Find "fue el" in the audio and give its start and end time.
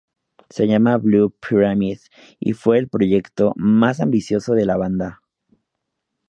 2.53-2.87